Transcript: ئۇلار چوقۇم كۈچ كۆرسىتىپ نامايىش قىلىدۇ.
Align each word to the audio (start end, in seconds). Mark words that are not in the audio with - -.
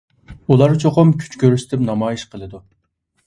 ئۇلار 0.53 0.71
چوقۇم 0.83 1.11
كۈچ 1.23 1.37
كۆرسىتىپ 1.43 1.85
نامايىش 1.91 2.23
قىلىدۇ. 2.33 2.65